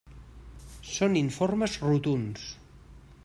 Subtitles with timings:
[0.93, 2.49] Són informes rotunds.